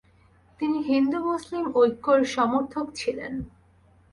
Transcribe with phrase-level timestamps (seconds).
[0.59, 3.33] তিনি হিন্দু মুসলিম ঐক্যের সমর্থক ছিলেন।